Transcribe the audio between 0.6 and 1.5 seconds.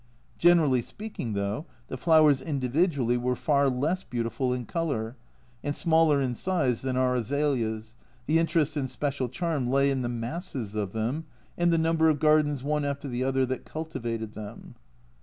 speaking,